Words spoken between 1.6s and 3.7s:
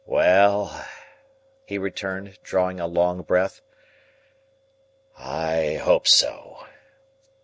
he returned, drawing a long breath,